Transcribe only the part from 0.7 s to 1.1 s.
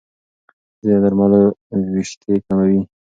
ځینې